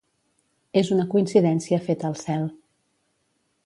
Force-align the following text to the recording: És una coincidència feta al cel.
És 0.81 0.89
una 0.95 1.05
coincidència 1.13 1.81
feta 1.91 2.11
al 2.13 2.19
cel. 2.27 2.53